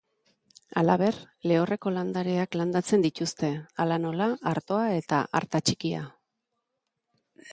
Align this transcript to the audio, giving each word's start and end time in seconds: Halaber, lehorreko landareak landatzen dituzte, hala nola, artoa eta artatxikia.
Halaber, 0.81 1.17
lehorreko 1.51 1.91
landareak 1.97 2.57
landatzen 2.61 3.05
dituzte, 3.05 3.51
hala 3.83 3.99
nola, 4.07 4.29
artoa 4.55 4.89
eta 5.01 5.19
artatxikia. 5.41 6.01